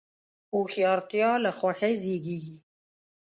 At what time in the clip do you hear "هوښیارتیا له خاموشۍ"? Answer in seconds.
0.55-1.93